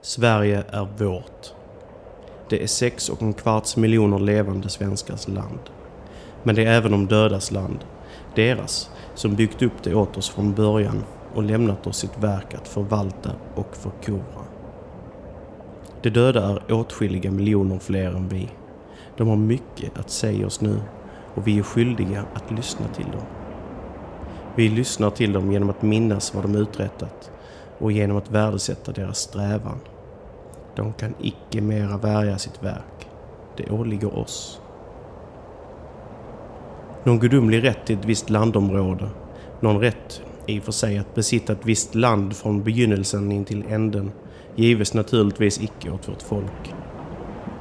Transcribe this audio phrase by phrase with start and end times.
[0.00, 1.52] Sverige är vårt.
[2.48, 5.60] Det är sex och en kvarts miljoner levande svenskars land.
[6.42, 7.78] Men det är även de dödas land.
[8.34, 12.68] Deras, som byggt upp det åt oss från början och lämnat oss sitt verk att
[12.68, 14.44] förvalta och förkovra.
[16.02, 18.48] De döda är åtskilliga miljoner fler än vi.
[19.16, 20.80] De har mycket att säga oss nu
[21.34, 23.26] och vi är skyldiga att lyssna till dem.
[24.54, 27.30] Vi lyssnar till dem genom att minnas vad de uträttat
[27.78, 29.80] och genom att värdesätta deras strävan.
[30.76, 33.08] De kan icke mera värja sitt verk.
[33.56, 34.60] Det åligger oss.
[37.04, 39.08] Någon gudomlig rätt till ett visst landområde,
[39.60, 43.64] någon rätt i och för sig att besitta ett visst land från begynnelsen in till
[43.68, 44.12] änden,
[44.56, 46.74] gives naturligtvis icke åt vårt folk.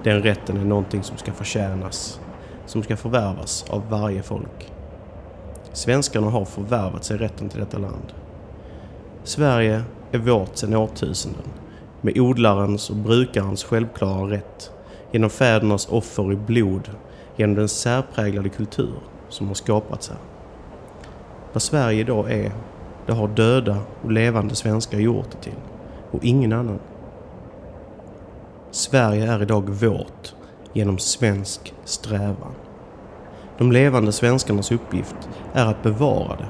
[0.03, 2.19] Den rätten är någonting som ska förtjänas,
[2.65, 4.71] som ska förvärvas av varje folk.
[5.73, 8.13] Svenskarna har förvärvat sig rätten till detta land.
[9.23, 11.45] Sverige är vårt sedan årtusenden,
[12.01, 14.71] med odlarens och brukarens självklara rätt,
[15.11, 16.89] genom fädernas offer i blod,
[17.35, 20.17] genom den särpräglade kultur som har skapats här.
[21.53, 22.51] Vad Sverige idag är,
[23.05, 25.59] det har döda och levande svenskar gjort det till,
[26.11, 26.79] och ingen annan.
[28.71, 30.35] Sverige är idag vårt
[30.73, 32.55] genom svensk strävan.
[33.57, 36.47] De levande svenskarnas uppgift är att bevara det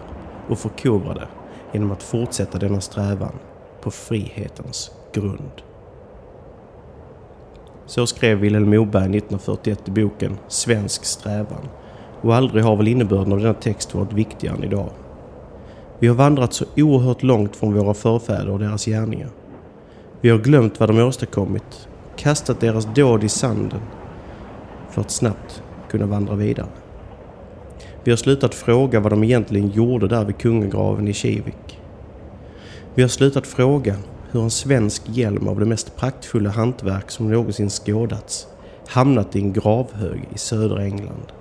[0.49, 1.27] och förkovra det
[1.73, 3.33] genom att fortsätta denna strävan
[3.81, 5.61] på frihetens grund.
[7.85, 11.69] Så skrev Vilhelm Moberg 1941 i boken Svensk strävan
[12.21, 14.89] och aldrig har väl innebörden av denna text varit viktigare än idag.
[15.99, 19.29] Vi har vandrat så oerhört långt från våra förfäder och deras gärningar.
[20.21, 23.81] Vi har glömt vad de åstadkommit, kastat deras dåd i sanden
[24.89, 26.67] för att snabbt kunna vandra vidare.
[28.07, 31.79] Vi har slutat fråga vad de egentligen gjorde där vid kungagraven i Kivik.
[32.95, 33.95] Vi har slutat fråga
[34.31, 38.47] hur en svensk hjälm av det mest praktfulla hantverk som någonsin skådats
[38.87, 41.31] hamnat i en gravhög i södra England.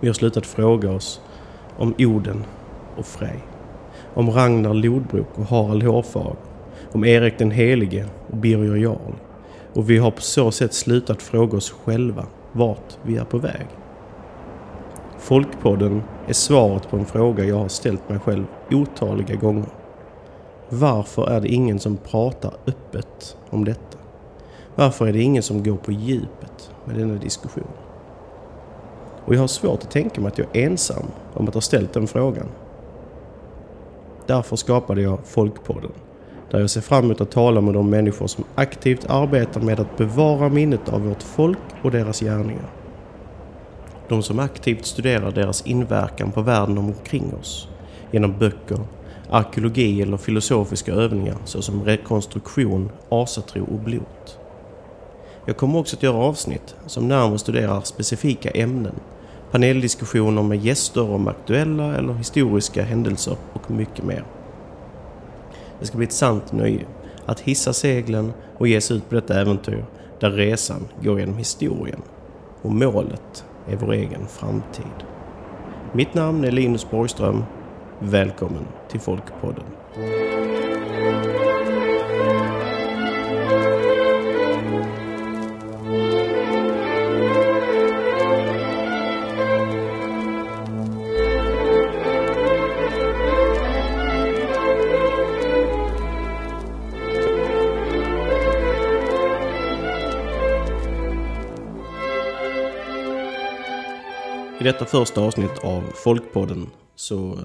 [0.00, 1.20] Vi har slutat fråga oss
[1.76, 2.44] om Oden
[2.96, 3.38] och Frej.
[4.14, 6.36] Om Ragnar Lodbrok och Harald Hårfager.
[6.92, 9.14] Om Erik den helige och Birger Jarl.
[9.74, 13.66] Och vi har på så sätt slutat fråga oss själva vart vi är på väg.
[15.18, 19.68] Folkpodden är svaret på en fråga jag har ställt mig själv otaliga gånger.
[20.68, 23.98] Varför är det ingen som pratar öppet om detta?
[24.74, 27.70] Varför är det ingen som går på djupet med denna diskussion?
[29.24, 31.04] Och jag har svårt att tänka mig att jag är ensam
[31.34, 32.46] om att ha ställt den frågan.
[34.26, 35.92] Därför skapade jag Folkpodden,
[36.50, 39.96] där jag ser fram emot att tala med de människor som aktivt arbetar med att
[39.96, 42.77] bevara minnet av vårt folk och deras gärningar.
[44.08, 47.68] De som aktivt studerar deras inverkan på världen omkring oss
[48.10, 48.78] genom böcker,
[49.30, 54.38] arkeologi eller filosofiska övningar såsom rekonstruktion, asatro och blot.
[55.46, 58.94] Jag kommer också att göra avsnitt som närmare studerar specifika ämnen,
[59.50, 64.24] paneldiskussioner med gäster om aktuella eller historiska händelser och mycket mer.
[65.80, 66.86] Det ska bli ett sant nöje
[67.26, 69.84] att hissa seglen och ge sig ut på detta äventyr
[70.20, 72.02] där resan går genom historien.
[72.62, 75.04] Och målet är vår egen framtid.
[75.92, 77.44] Mitt namn är Linus Borgström.
[77.98, 79.64] Välkommen till Folkpodden.
[104.60, 107.44] I detta första avsnitt av Folkpodden så eh,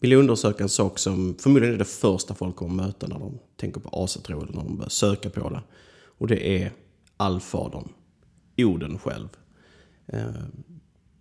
[0.00, 3.38] vill jag undersöka en sak som förmodligen är det första folk kommer möta när de
[3.56, 5.62] tänker på asatro eller när de börjar söka på det.
[6.18, 6.72] Och det är
[7.16, 7.88] allfadern,
[8.56, 9.28] Oden själv.
[10.06, 10.42] Eh,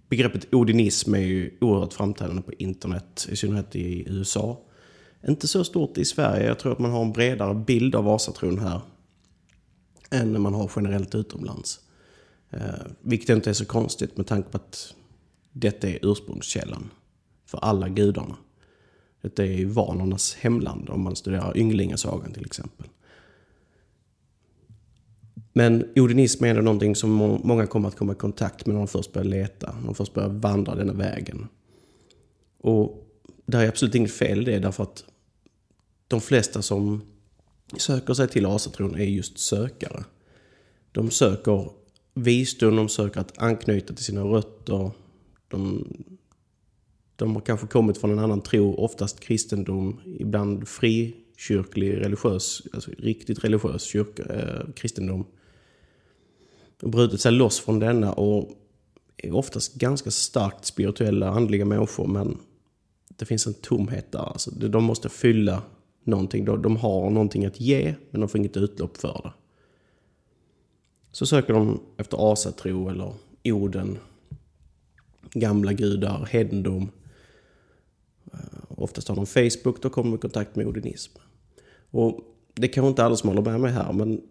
[0.09, 4.62] begreppet odinism är ju oerhört framträdande på internet, i synnerhet i USA.
[5.28, 8.59] Inte så stort i Sverige, jag tror att man har en bredare bild av asatron
[8.59, 8.82] här
[10.11, 11.79] än man har generellt utomlands.
[12.50, 12.59] Eh,
[13.02, 14.94] vilket inte är så konstigt med tanke på att
[15.59, 16.90] detta är ursprungskällan
[17.46, 18.38] för alla gudarna.
[19.22, 22.88] Detta är vanornas hemland om man studerar Ynglingasagan till exempel.
[25.54, 27.12] Men odinism är ändå någonting som
[27.44, 30.14] många kommer att komma i kontakt med när de först börjar leta, när de först
[30.14, 31.48] börjar vandra denna vägen.
[32.62, 33.08] Och
[33.46, 35.04] det är absolut inget fel i det därför att
[36.08, 37.02] de flesta som
[37.78, 40.04] söker sig till asatron är just sökare.
[40.92, 41.72] De söker
[42.14, 44.92] visdom, de söker att anknyta till sina rötter,
[45.47, 45.88] de,
[47.16, 53.44] de har kanske kommit från en annan tro, oftast kristendom, ibland frikyrklig religiös, alltså riktigt
[53.44, 55.26] religiös kyrka, eh, kristendom.
[56.82, 58.52] Och brutit sig loss från denna och
[59.17, 62.38] är oftast ganska starkt spirituella, andliga människor men
[63.08, 64.20] det finns en tomhet där.
[64.20, 65.61] Alltså, de måste fylla
[66.03, 66.46] någonting.
[66.46, 69.34] De har någonting att ge men de får inget utlopp för det.
[71.11, 73.14] Så söker de efter asatro eller
[73.44, 73.97] Oden,
[75.34, 76.91] gamla gudar, hedendom.
[78.34, 81.12] Eh, oftast har de Facebook, då kommer de i kontakt med odinism.
[81.91, 82.20] Och
[82.53, 84.22] det kanske inte alla som håller med mig här, men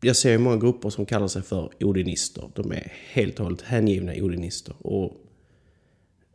[0.00, 2.50] jag ser ju många grupper som kallar sig för odinister.
[2.54, 4.74] De är helt och hållet hängivna odinister.
[4.78, 5.16] Och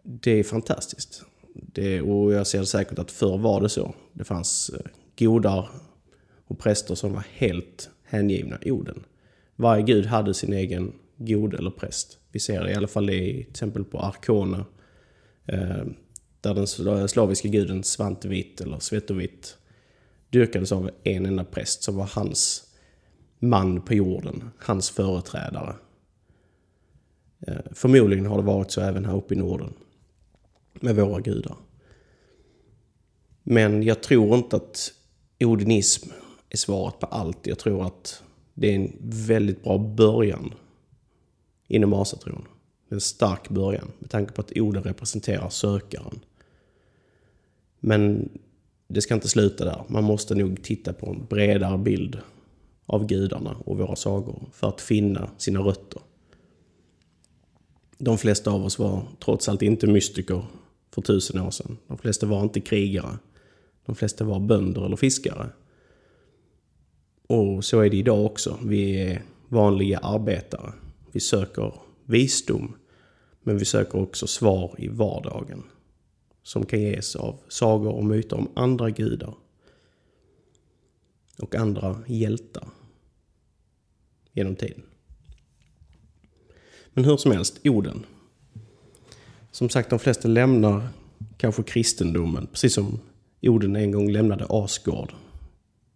[0.03, 1.23] det är fantastiskt.
[1.53, 3.95] Det, och jag ser säkert att förr var det så.
[4.13, 5.69] Det fanns eh, godar
[6.45, 9.03] och präster som var helt hängivna Oden.
[9.55, 12.17] Varje gud hade sin egen god eller präst.
[12.31, 14.65] Vi ser det i alla fall det till exempel på Arkona.
[15.45, 15.83] Eh,
[16.41, 19.57] där den slaviska guden Svantvit eller Svetovit
[20.29, 22.69] dyrkades av en enda präst som var hans
[23.39, 25.75] man på jorden, hans företrädare.
[27.47, 29.73] Eh, förmodligen har det varit så även här uppe i Norden
[30.73, 31.55] med våra gudar.
[33.43, 34.93] Men jag tror inte att
[35.39, 36.09] odinism
[36.49, 37.47] är svaret på allt.
[37.47, 38.23] Jag tror att
[38.53, 40.53] det är en väldigt bra början
[41.75, 42.47] inom asatron.
[42.89, 46.19] En stark början med tanke på att Oden representerar sökaren.
[47.79, 48.29] Men
[48.87, 49.83] det ska inte sluta där.
[49.87, 52.19] Man måste nog titta på en bredare bild
[52.85, 56.01] av gudarna och våra sagor för att finna sina rötter.
[57.97, 60.45] De flesta av oss var trots allt inte mystiker
[60.91, 61.77] för tusen år sedan.
[61.87, 63.17] De flesta var inte krigare.
[63.85, 65.49] De flesta var bönder eller fiskare.
[67.27, 68.59] Och så är det idag också.
[68.63, 70.73] Vi är vanliga arbetare.
[71.13, 71.73] Vi söker
[72.05, 72.75] visdom,
[73.41, 75.63] men vi söker också svar i vardagen
[76.43, 79.33] som kan ges av sagor och myter om andra gudar
[81.39, 82.67] och andra hjältar
[84.33, 84.83] genom tiden.
[86.93, 88.05] Men hur som helst, Oden.
[89.51, 90.87] Som sagt, de flesta lämnar
[91.37, 92.99] kanske kristendomen, precis som
[93.41, 95.13] Oden en gång lämnade Asgård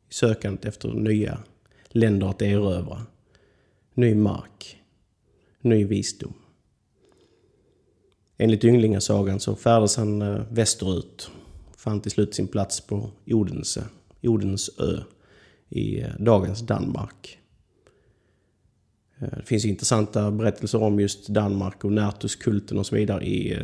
[0.10, 1.40] i sökandet efter nya
[1.88, 3.06] länder att erövra,
[3.94, 4.82] ny mark,
[5.70, 6.34] ny visdom.
[8.38, 11.32] Enligt Ynglingasagan så färdes han eh, västerut.
[11.78, 13.84] Fann till slut sin plats på Odense,
[14.22, 15.00] Odensö
[15.70, 17.38] i eh, dagens Danmark.
[19.20, 23.58] Eh, det finns intressanta berättelser om just Danmark och Nertuskulten och så vidare i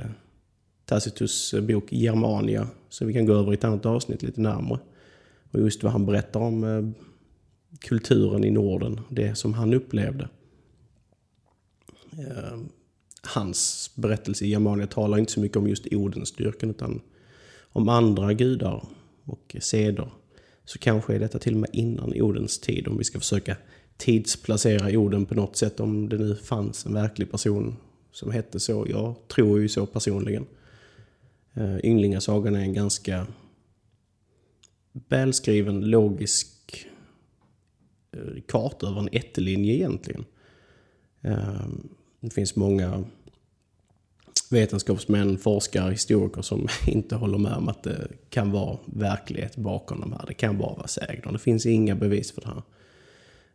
[0.85, 2.67] Tacitus bok Germania.
[2.89, 4.79] Som vi kan gå över i ett annat avsnitt lite närmare.
[5.51, 6.93] Och just vad han berättar om
[7.79, 10.29] kulturen i Norden, det som han upplevde
[12.19, 12.59] Eh,
[13.21, 17.01] hans berättelse i Germania talar inte så mycket om just Odensdyrkan utan
[17.71, 18.87] om andra gudar
[19.25, 20.11] och seder.
[20.65, 23.57] Så kanske är detta till och med innan Odens tid om vi ska försöka
[23.97, 27.75] tidsplacera Oden på något sätt om det nu fanns en verklig person
[28.11, 28.87] som hette så.
[28.89, 30.45] Jag tror ju så personligen.
[31.53, 33.27] Eh, Ynglingasagan är en ganska
[34.91, 36.87] välskriven, logisk
[38.11, 40.25] eh, karta över en ättelinje egentligen.
[42.23, 43.03] Det finns många
[44.49, 50.11] vetenskapsmän, forskare, historiker som inte håller med om att det kan vara verklighet bakom de
[50.11, 50.25] här.
[50.27, 51.31] Det kan bara vara sägner.
[51.31, 52.61] Det finns inga bevis för det här.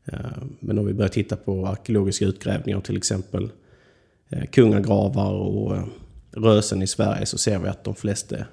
[0.04, 3.50] Eh, men om vi börjar titta på arkeologiska utgrävningar, till exempel
[4.28, 5.84] eh, kungagravar och eh,
[6.30, 8.46] rösen i Sverige, så ser vi att de flesta är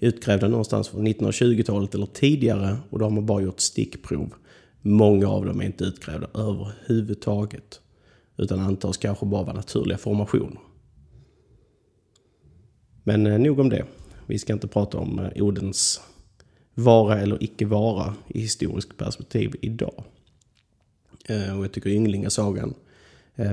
[0.00, 4.34] utgrävda någonstans från 1920-talet eller tidigare och då har man bara gjort stickprov.
[4.82, 7.80] Många av dem är inte utgrävda överhuvudtaget
[8.40, 10.60] utan antas kanske bara vara naturliga formationer.
[13.04, 13.84] Men eh, nog om det.
[14.26, 16.00] Vi ska inte prata om eh, Odens
[16.74, 20.04] vara eller icke vara i historiskt perspektiv idag.
[21.28, 22.74] Eh, och jag tycker Ynglingasagan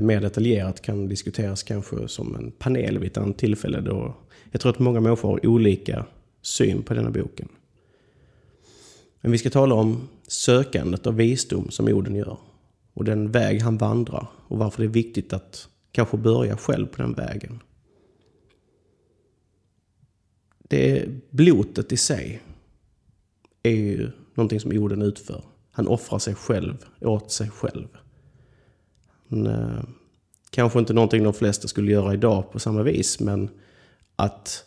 [0.01, 4.15] mer detaljerat kan diskuteras kanske som en panel vid ett annat tillfälle då
[4.51, 6.06] jag tror att många människor har olika
[6.41, 7.48] syn på denna boken.
[9.22, 12.38] Men vi ska tala om sökandet av visdom som Oden gör
[12.94, 17.01] och den väg han vandrar och varför det är viktigt att kanske börja själv på
[17.01, 17.60] den vägen.
[20.58, 22.42] Det blotet i sig
[23.63, 25.44] är ju någonting som Oden utför.
[25.72, 27.88] Han offrar sig själv åt sig själv.
[29.30, 29.84] Han, eh,
[30.50, 33.50] kanske inte någonting de flesta skulle göra idag på samma vis, men
[34.16, 34.66] att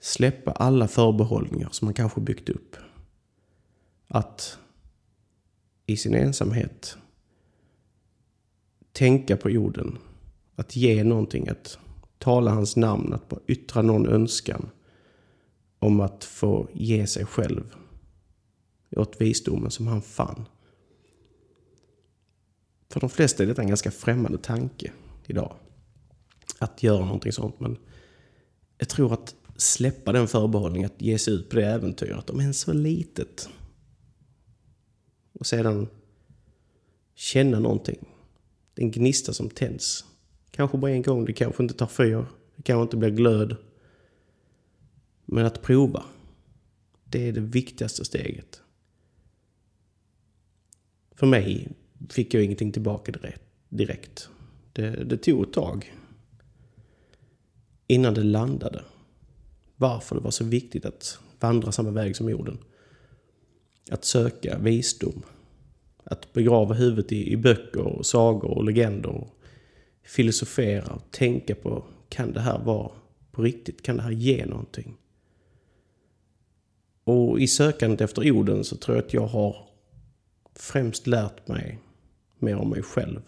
[0.00, 2.76] släppa alla förbehållningar som man kanske byggt upp.
[4.08, 4.58] Att
[5.86, 6.96] i sin ensamhet
[8.92, 9.98] tänka på jorden.
[10.56, 11.78] Att ge någonting, att
[12.18, 14.68] tala hans namn, att bara yttra någon önskan
[15.78, 17.74] om att få ge sig själv
[18.96, 20.48] åt visdomen som han fann.
[22.88, 24.92] För de flesta är detta en ganska främmande tanke
[25.26, 25.56] idag.
[26.58, 27.60] Att göra någonting sånt.
[27.60, 27.76] Men
[28.78, 32.54] jag tror att släppa den förbehållningen att ge sig ut på det äventyret, om än
[32.54, 33.48] så litet.
[35.32, 35.88] Och sedan
[37.14, 38.08] känna någonting.
[38.80, 40.04] En gnista som tänds.
[40.50, 42.26] Kanske bara en gång, det kanske inte tar fyr.
[42.56, 43.56] Det kanske inte blir glöd.
[45.24, 46.04] Men att prova.
[47.04, 48.60] Det är det viktigaste steget.
[51.14, 51.68] För mig
[52.08, 53.12] fick jag ingenting tillbaka
[53.68, 54.28] direkt.
[54.72, 55.94] Det, det tog ett tag.
[57.86, 58.84] Innan det landade.
[59.76, 62.58] Varför det var så viktigt att vandra samma väg som jorden.
[63.90, 65.22] Att söka visdom.
[66.04, 69.10] Att begrava huvudet i, i böcker, och sagor och legender.
[69.10, 69.36] Och
[70.02, 72.90] filosofera och tänka på, kan det här vara
[73.32, 73.82] på riktigt?
[73.82, 74.96] Kan det här ge någonting?
[77.04, 79.68] Och i sökandet efter orden så tror jag att jag har
[80.54, 81.78] främst lärt mig
[82.38, 83.22] mer om mig själv.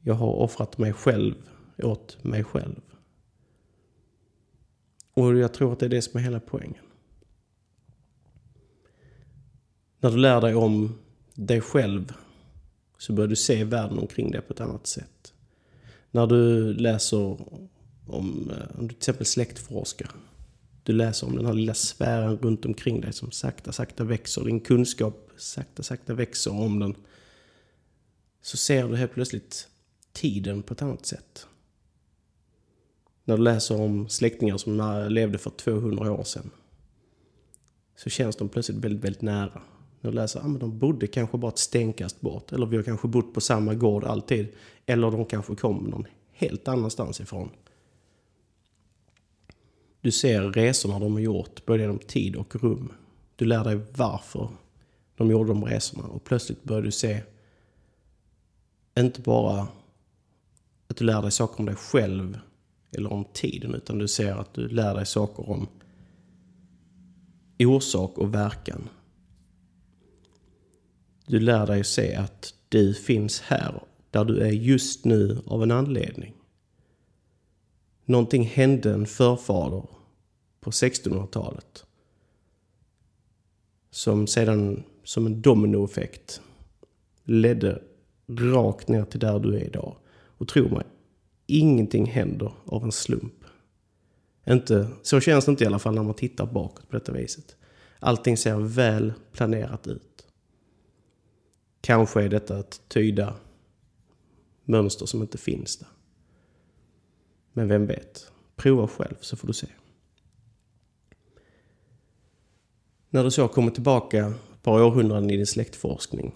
[0.00, 1.34] Jag har offrat mig själv
[1.82, 2.80] åt mig själv.
[5.14, 6.84] Och jag tror att det är det som är hela poängen.
[10.00, 10.98] När du lär dig om
[11.34, 12.12] dig själv
[12.98, 15.32] så börjar du se världen omkring dig på ett annat sätt.
[16.10, 17.16] När du läser
[18.06, 20.10] om, eh, om du till exempel släktforskar.
[20.82, 24.44] Du läser om den här lilla sfären runt omkring dig som sakta, sakta växer.
[24.44, 26.94] Din kunskap sakta, sakta växer om den.
[28.42, 29.68] Så ser du helt plötsligt
[30.12, 31.46] tiden på ett annat sätt.
[33.24, 36.50] När du läser om släktingar som eh, levde för 200 år sedan.
[37.96, 39.62] Så känns de plötsligt väldigt, väldigt nära.
[40.00, 42.52] När du läser, ah, de bodde kanske bara ett stenkast bort.
[42.52, 44.48] Eller vi har kanske bott på samma gård alltid.
[44.86, 47.50] Eller de kanske kom någon helt annanstans ifrån.
[50.00, 52.92] Du ser resorna de har gjort, både genom tid och rum.
[53.36, 54.48] Du lär dig varför
[55.16, 56.08] de gjorde de resorna.
[56.08, 57.22] Och plötsligt börjar du se,
[58.98, 59.68] inte bara
[60.86, 62.38] att du lär dig saker om dig själv
[62.96, 65.68] eller om tiden, utan du ser att du lär dig saker om
[67.58, 68.88] orsak och verkan.
[71.30, 75.70] Du lär dig se att du finns här, där du är just nu av en
[75.70, 76.34] anledning.
[78.04, 79.84] Någonting hände en förfader
[80.60, 81.84] på 1600-talet.
[83.90, 86.40] Som sedan, som en dominoeffekt,
[87.24, 87.82] ledde
[88.28, 89.96] rakt ner till där du är idag.
[90.12, 90.86] Och tro mig,
[91.46, 93.44] ingenting händer av en slump.
[94.46, 97.56] Inte, så känns det inte i alla fall när man tittar bakåt på detta viset.
[97.98, 100.26] Allting ser väl planerat ut.
[101.80, 103.34] Kanske är detta att tyda
[104.64, 105.88] mönster som inte finns där.
[107.52, 108.32] Men vem vet?
[108.56, 109.66] Prova själv så får du se.
[113.10, 116.32] När du så kommer tillbaka ett par århundraden i din släktforskning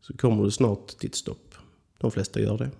[0.00, 1.54] så kommer du snart till ett stopp.
[1.98, 2.70] De flesta gör det.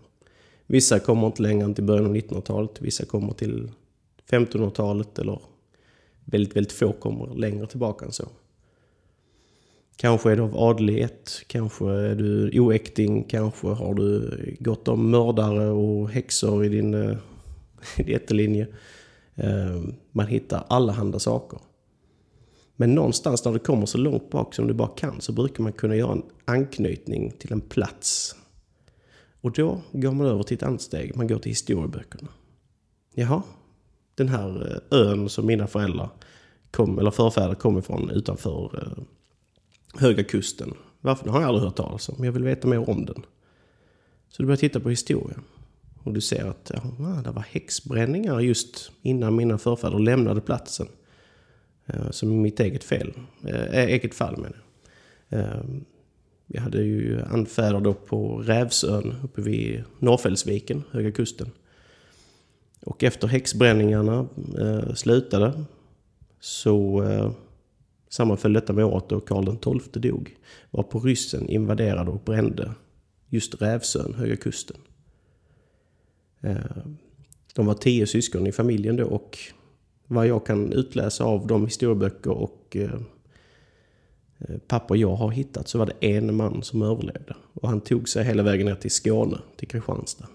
[0.66, 2.80] Vissa kommer inte längre än till början av 1900-talet.
[2.80, 3.72] Vissa kommer till
[4.30, 5.40] 1500-talet eller
[6.24, 8.28] väldigt, väldigt få kommer längre tillbaka än så.
[10.00, 15.68] Kanske är du av adlighet, kanske är du oäkting, kanske har du gått om mördare
[15.68, 17.16] och häxor i din, eh,
[18.06, 18.66] jättelinje.
[19.36, 19.94] ättelinje.
[20.12, 21.58] Man hittar allehanda saker.
[22.76, 25.72] Men någonstans när du kommer så långt bak som du bara kan så brukar man
[25.72, 28.36] kunna göra en anknytning till en plats.
[29.40, 32.28] Och då går man över till ett annat steg, man går till historieböckerna.
[33.14, 33.42] Jaha,
[34.14, 36.10] den här eh, ön som mina föräldrar
[36.70, 39.02] kom, eller förfäder kom ifrån utanför eh,
[39.94, 40.74] Höga Kusten.
[41.00, 41.24] Varför?
[41.24, 42.24] Det har jag aldrig hört talas om.
[42.24, 43.22] Jag vill veta mer om den.
[44.28, 45.42] Så du börjar titta på historien.
[46.02, 50.88] Och du ser att ja, ah, det var häxbränningar just innan mina förfäder lämnade platsen.
[51.86, 53.12] Eh, som i mitt eget fel.
[53.44, 54.56] Äh, eget fall menar
[55.28, 55.64] jag.
[56.46, 61.50] Jag hade ju anfäder då på Rävsön uppe vid Norrfällsviken, Höga Kusten.
[62.80, 64.28] Och efter häxbränningarna
[64.94, 65.64] slutade
[66.40, 67.02] så
[68.08, 70.36] sammanföll detta med året då Karl XII dog.
[70.70, 72.74] Var på ryssen invaderade och brände
[73.28, 74.76] just Rävsön, Höga Kusten.
[76.40, 76.56] Eh,
[77.54, 79.38] de var tio syskon i familjen då och
[80.06, 83.00] vad jag kan utläsa av de historieböcker och eh,
[84.38, 87.36] eh, papper jag har hittat så var det en man som överlevde.
[87.52, 90.28] Och han tog sig hela vägen ner till Skåne, till Kristianstad.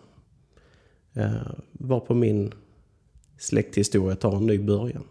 [1.13, 2.53] Varpå var på min
[3.37, 5.03] släkthistoria tar en ny början.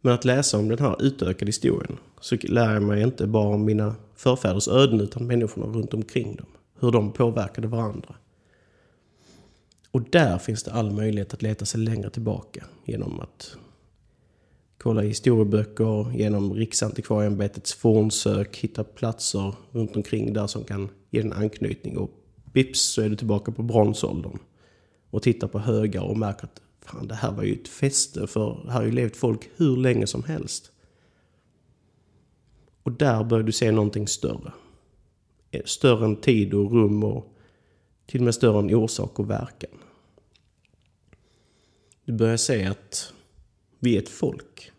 [0.00, 3.64] Men att läsa om den här utökade historien så lär jag mig inte bara om
[3.64, 6.46] mina förfäders öden utan människorna runt omkring dem.
[6.80, 8.14] Hur de påverkade varandra.
[9.90, 13.56] Och där finns det all möjlighet att leta sig längre tillbaka genom att
[14.78, 21.98] kolla historieböcker, genom Riksantikvarieämbetets fornsök, hitta platser runt omkring där som kan ge en anknytning.
[21.98, 22.10] Och
[22.52, 24.38] vips så är du tillbaka på bronsåldern.
[25.10, 28.62] Och tittar på högar och märker att fan, det här var ju ett fäste för
[28.66, 30.72] här har ju levt folk hur länge som helst.
[32.82, 34.52] Och där börjar du se någonting större.
[35.50, 37.36] Eh, större än tid och rum och
[38.06, 39.70] till och med större än orsak och verkan.
[42.04, 43.12] Du börjar se att
[43.78, 44.72] vi är ett folk.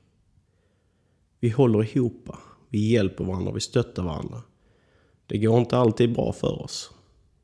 [1.40, 2.30] Vi håller ihop.
[2.70, 4.42] Vi hjälper varandra, vi stöttar varandra.
[5.28, 6.92] Det går inte alltid bra för oss.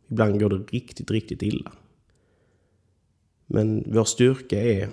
[0.07, 1.71] Ibland går det riktigt, riktigt illa.
[3.47, 4.89] Men vår styrka är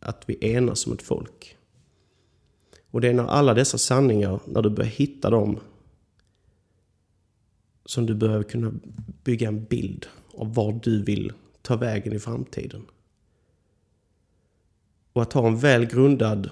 [0.00, 1.56] att vi enas som ett folk.
[2.90, 5.60] Och det är när alla dessa sanningar, när du börjar hitta dem,
[7.84, 8.72] som du börjar kunna
[9.24, 11.32] bygga en bild av var du vill
[11.62, 12.86] ta vägen i framtiden.
[15.12, 16.50] Och att ha en väl grundad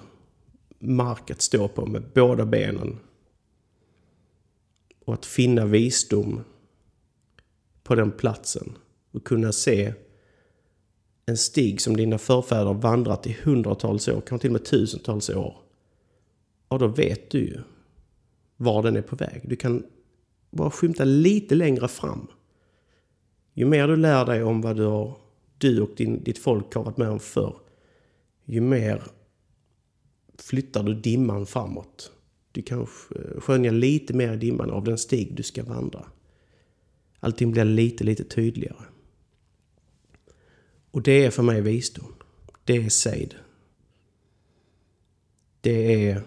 [0.79, 2.99] mark att stå på med båda benen.
[5.05, 6.43] Och att finna visdom
[7.83, 8.77] på den platsen.
[9.11, 9.93] Och kunna se
[11.25, 15.57] en stig som dina förfäder vandrat i hundratals år, kanske till och med tusentals år.
[16.67, 17.59] Och då vet du ju
[18.57, 19.41] var den är på väg.
[19.43, 19.83] Du kan
[20.51, 22.27] bara skymta lite längre fram.
[23.53, 25.17] Ju mer du lär dig om vad du, har,
[25.57, 27.55] du och din, ditt folk har varit med om förr,
[28.45, 29.03] ju mer
[30.37, 32.11] flyttar du dimman framåt.
[32.51, 32.87] Du kan
[33.37, 36.05] skönja lite mer i dimman av den stig du ska vandra.
[37.19, 38.83] Allting blir lite, lite tydligare.
[40.93, 42.13] Och det är för mig visdom.
[42.63, 43.35] Det är sejd.
[45.61, 46.21] Det är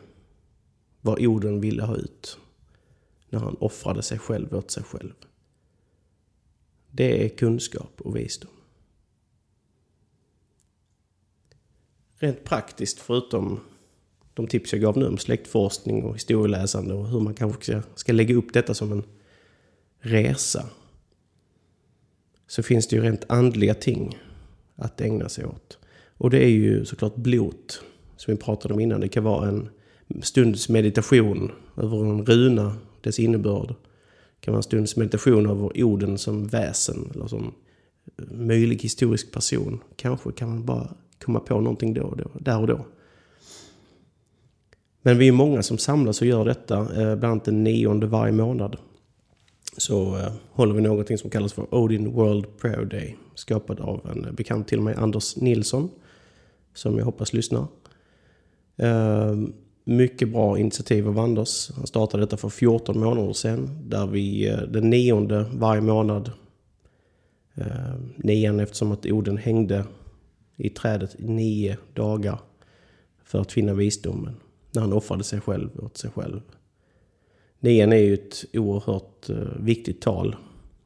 [1.00, 2.38] vad orden ville ha ut
[3.30, 5.12] när han offrade sig själv åt sig själv.
[6.90, 8.50] Det är kunskap och visdom.
[12.16, 13.61] Rent praktiskt, förutom
[14.35, 18.12] de tips jag gav nu om släktforskning och historieläsande och hur man kanske ska, ska
[18.12, 19.02] lägga upp detta som en
[19.98, 20.68] resa.
[22.46, 24.18] Så finns det ju rent andliga ting
[24.77, 25.79] att ägna sig åt.
[26.19, 27.83] Och det är ju såklart blot,
[28.17, 29.01] som vi pratade om innan.
[29.01, 29.69] Det kan vara en
[30.23, 33.69] stunds meditation över en runa, dess innebörd.
[33.69, 37.55] Det kan vara en stunds meditation över orden som väsen eller som
[38.31, 39.81] möjlig historisk person.
[39.97, 42.87] Kanske kan man bara komma på någonting då och då, där och då.
[45.03, 48.33] Men vi är många som samlas och gör detta, eh, bland annat den nionde varje
[48.33, 48.77] månad.
[49.77, 53.17] Så eh, håller vi någonting som kallas för Odin World Prayer Day.
[53.35, 55.91] Skapad av en bekant till mig, Anders Nilsson.
[56.75, 57.67] Som jag hoppas lyssnar.
[58.77, 59.37] Eh,
[59.85, 61.71] mycket bra initiativ av Anders.
[61.71, 63.79] Han startade detta för 14 månader sedan.
[63.89, 66.31] Där vi eh, den nionde varje månad.
[67.55, 69.85] Eh, nian eftersom att Oden hängde
[70.57, 72.39] i trädet i nio dagar.
[73.25, 74.37] För att finna visdomen
[74.73, 76.41] när han offrade sig själv åt sig själv.
[77.61, 80.37] Nian är ju ett oerhört eh, viktigt tal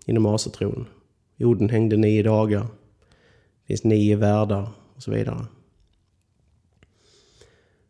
[0.07, 0.87] inom asatron.
[1.37, 2.61] Jorden hängde nio dagar.
[2.61, 5.47] Det finns nio världar och så vidare.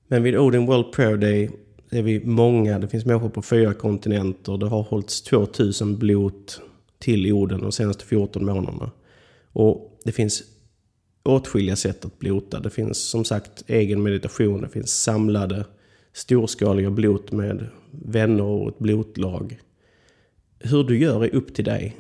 [0.09, 1.51] Men vid Odin World Prayer Day
[1.91, 2.79] är vi många.
[2.79, 4.57] Det finns människor på fyra kontinenter.
[4.57, 6.61] Det har hållits 2000 blot
[6.99, 8.91] till jorden de senaste 14 månaderna.
[9.53, 10.43] Och det finns
[11.23, 12.61] åtskilliga sätt att blota.
[12.61, 14.61] Det finns som sagt egen meditation.
[14.61, 15.65] Det finns samlade
[16.13, 19.61] storskaliga blot med vänner och ett blotlag.
[20.59, 21.97] Hur du gör är upp till dig.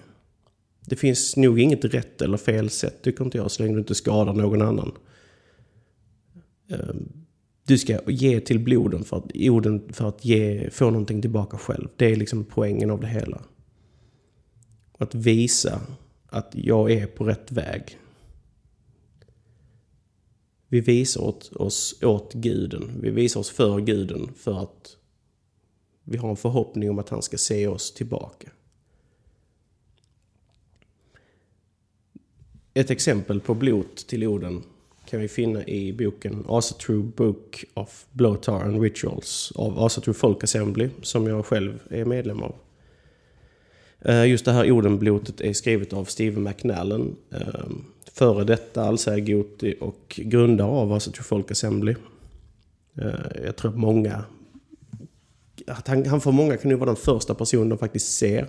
[0.80, 3.94] Det finns nog inget rätt eller fel sätt, tycker inte jag, så länge du inte
[3.94, 4.92] skadar någon annan.
[6.68, 7.12] Ehm,
[7.66, 11.88] du ska ge till bloden för att, orden för att ge, få någonting tillbaka själv.
[11.96, 13.42] Det är liksom poängen av det hela.
[14.98, 15.80] Att visa
[16.26, 17.98] att jag är på rätt väg.
[20.72, 22.90] Vi visar åt, oss åt guden.
[23.00, 24.96] Vi visar oss för guden för att
[26.04, 28.50] vi har en förhoppning om att han ska se oss tillbaka.
[32.74, 34.62] Ett exempel på blot till orden
[35.06, 40.88] kan vi finna i boken Asatru Book of Blotar and Rituals av Asatru Folk Assembly
[41.02, 42.54] som jag själv är medlem av.
[44.00, 50.20] Eh, just det här ordenblotet är skrivet av Steve McNallen ehm, före detta allsägoti och
[50.24, 51.94] grundare av alltså Asatrue Folk Assembly.
[53.00, 54.24] Eh, jag tror att många...
[55.66, 58.46] Att han, han för många kan ju vara den första personen de faktiskt ser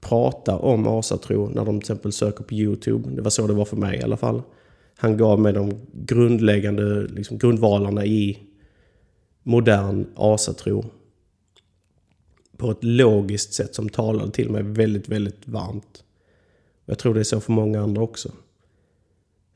[0.00, 3.10] prata om asatro när de till exempel söker på YouTube.
[3.10, 4.42] Det var så det var för mig i alla fall.
[4.96, 8.38] Han gav mig de grundläggande liksom, grundvalarna i
[9.42, 10.84] modern asatro.
[12.56, 16.04] På ett logiskt sätt som talade till mig väldigt, väldigt varmt.
[16.84, 18.32] Jag tror det är så för många andra också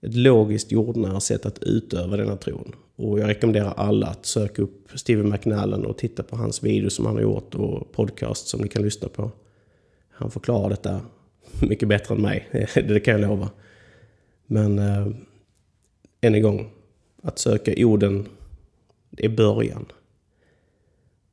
[0.02, 2.74] ett logiskt jordnära sätt att utöva denna tron.
[2.96, 7.06] Och jag rekommenderar alla att söka upp Steven McNallen och titta på hans videos som
[7.06, 9.30] han har gjort och podcast som ni kan lyssna på.
[10.10, 11.00] Han förklarar detta
[11.62, 13.50] mycket bättre än mig, det kan jag lova.
[14.46, 15.06] Men eh,
[16.20, 16.70] än en gång,
[17.22, 18.28] att söka orden
[19.16, 19.86] är början.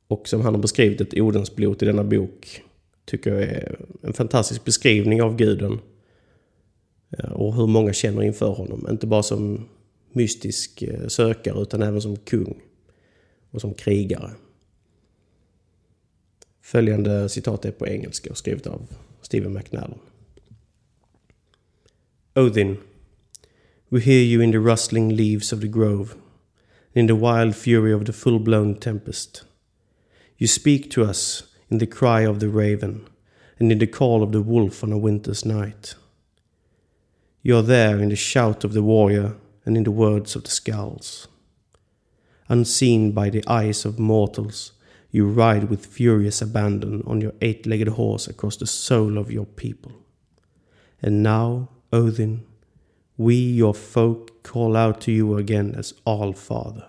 [0.08, 2.62] Och som han har beskrivit ett Odensblot i denna bok
[3.04, 5.78] tycker jag är en fantastisk beskrivning av guden.
[7.10, 8.86] Eh, och hur många känner inför honom.
[8.90, 9.68] Inte bara som
[10.12, 12.60] mystisk eh, sökare utan även som kung
[13.50, 14.30] och som krigare.
[16.60, 18.86] Följande citat är på engelska och skrivet av
[19.22, 19.98] Stephen McNallen.
[22.34, 22.76] Odin,
[23.88, 26.08] we hear you in the rustling leaves of the grove,
[26.92, 29.44] in the wild fury of the full-blown tempest.
[30.38, 33.06] You speak to us in the cry of the raven,
[33.58, 35.96] and in the call of the wolf on a winter's night.
[37.42, 40.50] You are there in the shout of the warrior and in the words of the
[40.50, 41.28] skulls.
[42.48, 44.72] Unseen by the eyes of mortals,
[45.10, 49.46] you ride with furious abandon on your eight legged horse across the soul of your
[49.46, 49.92] people.
[51.00, 52.44] And now, Odin,
[53.16, 56.88] we, your folk, call out to you again as All Father.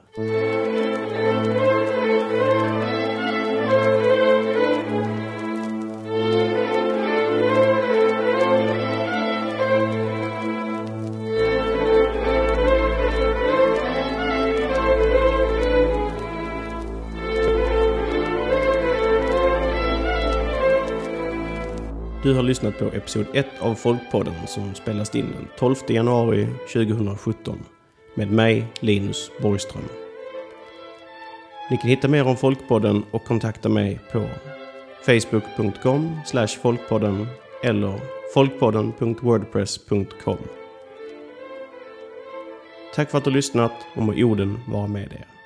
[22.29, 27.59] Du har lyssnat på episod 1 av Folkpodden som spelas in den 12 januari 2017
[28.15, 29.83] med mig, Linus Borgström.
[31.71, 34.29] Ni kan hitta mer om Folkpodden och kontakta mig på
[35.05, 36.19] facebook.com
[36.61, 37.27] folkpodden
[37.63, 37.99] eller
[38.33, 40.37] folkpodden.wordpress.com.
[42.95, 45.38] Tack för att du har lyssnat och må orden vara med er.